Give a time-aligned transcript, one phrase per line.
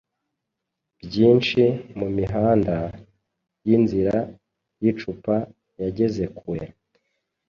[1.07, 1.61] Byinshi
[1.97, 4.17] mumihanda-yinzira
[4.81, 5.35] yicupa
[5.81, 6.67] yageze kure